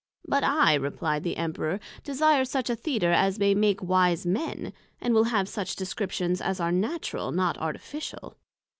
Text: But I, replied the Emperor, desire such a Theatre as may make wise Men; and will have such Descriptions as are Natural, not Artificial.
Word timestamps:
But 0.27 0.43
I, 0.43 0.73
replied 0.73 1.21
the 1.21 1.37
Emperor, 1.37 1.79
desire 2.03 2.43
such 2.43 2.71
a 2.71 2.75
Theatre 2.75 3.11
as 3.11 3.37
may 3.37 3.53
make 3.53 3.83
wise 3.83 4.25
Men; 4.25 4.73
and 4.99 5.13
will 5.13 5.25
have 5.25 5.47
such 5.47 5.75
Descriptions 5.75 6.41
as 6.41 6.59
are 6.59 6.71
Natural, 6.71 7.31
not 7.31 7.55
Artificial. 7.59 8.33